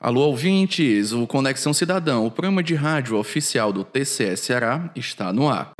[0.00, 1.10] Alô, ouvintes!
[1.10, 5.72] O Conexão Cidadão, o programa de rádio oficial do TCS Ceará, está no ar.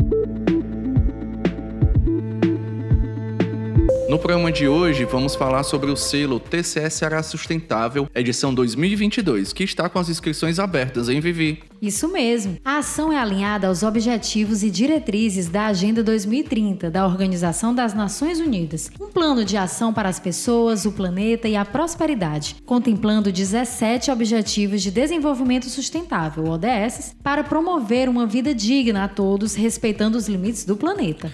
[4.09, 9.63] No programa de hoje, vamos falar sobre o selo TCS Ceará Sustentável, edição 2022, que
[9.63, 11.63] está com as inscrições abertas em Vivi.
[11.81, 12.57] Isso mesmo.
[12.65, 18.41] A ação é alinhada aos objetivos e diretrizes da Agenda 2030 da Organização das Nações
[18.41, 24.11] Unidas, um plano de ação para as pessoas, o planeta e a prosperidade, contemplando 17
[24.11, 30.65] Objetivos de Desenvolvimento Sustentável, ODS, para promover uma vida digna a todos, respeitando os limites
[30.65, 31.33] do planeta.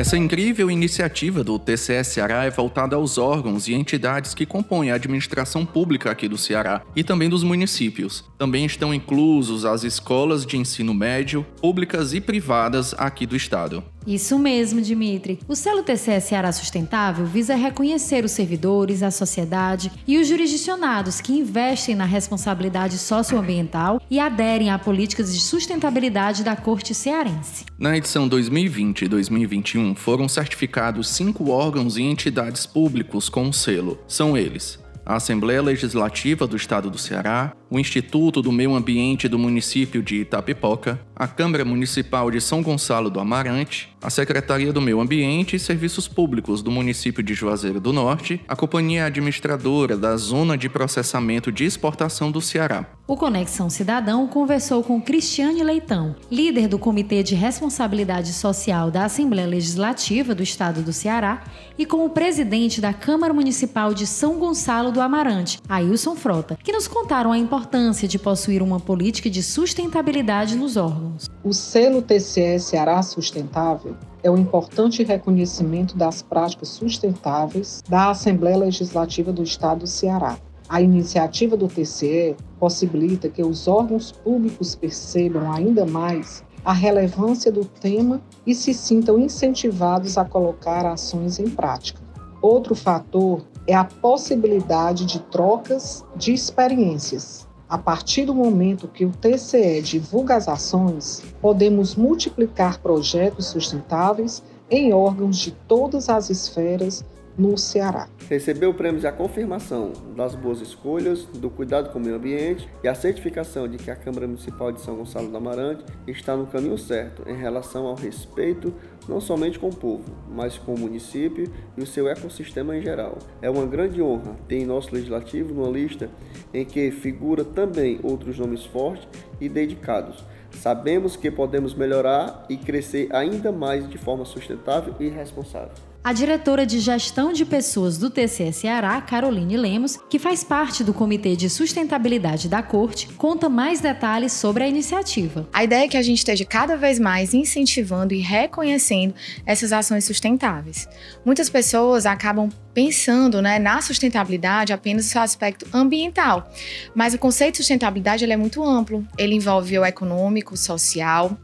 [0.00, 4.94] Essa incrível iniciativa do TCS Ceará é voltada aos órgãos e entidades que compõem a
[4.94, 8.24] administração pública aqui do Ceará e também dos municípios.
[8.40, 13.84] Também estão inclusos as escolas de ensino médio, públicas e privadas aqui do estado.
[14.06, 15.38] Isso mesmo, Dimitri.
[15.46, 21.34] O selo TCS Ceará Sustentável visa reconhecer os servidores, a sociedade e os jurisdicionados que
[21.34, 27.66] investem na responsabilidade socioambiental e aderem a políticas de sustentabilidade da Corte Cearense.
[27.78, 33.98] Na edição 2020 e 2021, foram certificados cinco órgãos e entidades públicos com o selo.
[34.08, 34.78] São eles:
[35.10, 40.20] a Assembleia Legislativa do Estado do Ceará, o Instituto do Meio Ambiente do município de
[40.20, 45.58] Itapipoca, a Câmara Municipal de São Gonçalo do Amarante, a Secretaria do Meio Ambiente e
[45.58, 51.52] Serviços Públicos do município de Juazeiro do Norte, a Companhia Administradora da Zona de Processamento
[51.52, 52.86] de Exportação do Ceará.
[53.06, 59.48] O Conexão Cidadão conversou com Cristiane Leitão, líder do Comitê de Responsabilidade Social da Assembleia
[59.48, 61.42] Legislativa do Estado do Ceará,
[61.76, 66.72] e com o presidente da Câmara Municipal de São Gonçalo do Amarante, Ailson Frota, que
[66.72, 71.28] nos contaram a importância de possuir uma política de sustentabilidade nos órgãos.
[71.42, 79.32] O selo TCS Ceará Sustentável é o importante reconhecimento das práticas sustentáveis da Assembleia Legislativa
[79.32, 80.36] do Estado do Ceará.
[80.68, 87.64] A iniciativa do TCE possibilita que os órgãos públicos percebam ainda mais a relevância do
[87.64, 92.02] tema e se sintam incentivados a colocar ações em prática.
[92.42, 97.48] Outro fator é a possibilidade de trocas de experiências.
[97.70, 104.92] A partir do momento que o TCE divulga as ações, podemos multiplicar projetos sustentáveis em
[104.92, 107.04] órgãos de todas as esferas
[107.36, 108.08] no Ceará.
[108.28, 112.88] Recebeu o prêmio a confirmação das boas escolhas, do cuidado com o meio ambiente e
[112.88, 116.78] a certificação de que a Câmara Municipal de São Gonçalo do Amarante está no caminho
[116.78, 118.72] certo em relação ao respeito
[119.08, 123.18] não somente com o povo, mas com o município e o seu ecossistema em geral.
[123.42, 126.10] É uma grande honra ter em nosso legislativo uma lista
[126.54, 129.08] em que figura também outros nomes fortes
[129.40, 130.24] e dedicados.
[130.52, 135.89] Sabemos que podemos melhorar e crescer ainda mais de forma sustentável e responsável.
[136.02, 140.94] A diretora de gestão de pessoas do TCS Ceará, Caroline Lemos, que faz parte do
[140.94, 145.46] Comitê de Sustentabilidade da Corte, conta mais detalhes sobre a iniciativa.
[145.52, 150.06] A ideia é que a gente esteja cada vez mais incentivando e reconhecendo essas ações
[150.06, 150.88] sustentáveis.
[151.22, 156.50] Muitas pessoas acabam pensando né, na sustentabilidade apenas no seu aspecto ambiental,
[156.94, 159.06] mas o conceito de sustentabilidade é muito amplo.
[159.18, 161.36] Ele envolve o econômico, o social,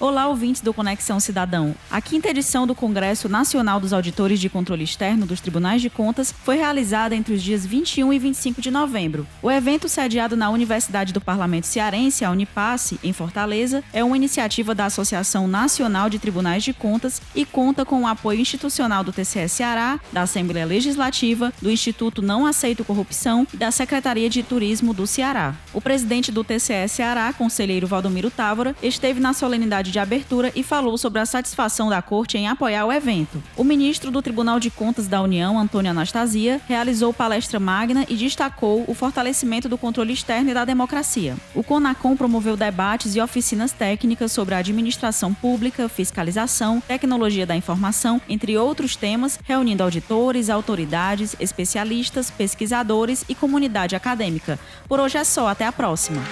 [0.00, 1.74] Olá, ouvintes do Conexão Cidadão.
[1.90, 6.32] A quinta edição do Congresso Nacional dos Auditores de Controle Externo dos Tribunais de Contas
[6.42, 9.26] foi realizada entre os dias 21 e 25 de novembro.
[9.42, 14.74] O evento, sediado na Universidade do Parlamento Cearense, a Unipasse, em Fortaleza, é uma iniciativa
[14.74, 19.50] da Associação Nacional de Tribunais de Contas e conta com o apoio institucional do TCE
[19.50, 25.06] Ceará, da Assembleia Legislativa, do Instituto Não Aceito Corrupção e da Secretaria de Turismo do
[25.06, 25.54] Ceará.
[25.74, 30.96] O presidente do TCE Ceará, conselheiro Valdomiro Távora, esteve na solenidade de abertura e falou
[30.96, 33.42] sobre a satisfação da Corte em apoiar o evento.
[33.56, 38.84] O ministro do Tribunal de Contas da União, Antônio Anastasia, realizou palestra magna e destacou
[38.86, 41.36] o fortalecimento do controle externo e da democracia.
[41.54, 48.20] O CONACOM promoveu debates e oficinas técnicas sobre a administração pública, fiscalização, tecnologia da informação,
[48.28, 54.58] entre outros temas, reunindo auditores, autoridades, especialistas, pesquisadores e comunidade acadêmica.
[54.88, 56.22] Por hoje é só, até a próxima.